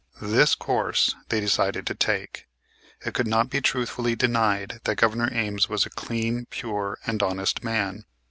This 0.19 0.55
course 0.55 1.13
they 1.29 1.39
decided 1.39 1.85
to 1.85 1.93
take. 1.93 2.47
It 3.05 3.13
could 3.13 3.27
not 3.27 3.51
be 3.51 3.61
truthfully 3.61 4.15
denied 4.15 4.79
that 4.85 4.95
Governor 4.95 5.29
Ames 5.31 5.69
was 5.69 5.85
a 5.85 5.91
clean, 5.91 6.47
pure, 6.49 6.97
and 7.05 7.21
honest 7.21 7.63
man. 7.63 8.05